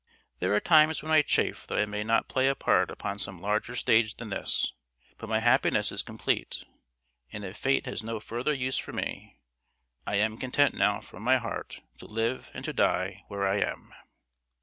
[0.39, 3.39] There are times when I chafe that I may not play a part upon some
[3.39, 4.73] larger stage than this;
[5.19, 6.63] but my happiness is complete,
[7.31, 9.37] and if fate has no further use for me,
[10.07, 13.93] I am content now from my heart to live and to die where I am.